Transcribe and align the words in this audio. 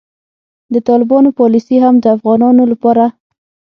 د 0.73 0.75
طالبانو 0.87 1.29
پالیسي 1.39 1.77
هم 1.85 1.95
د 2.01 2.05
افغانانو 2.17 2.63
لپاره 2.71 3.03